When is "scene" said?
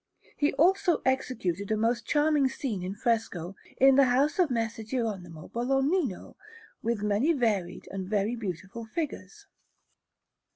2.49-2.81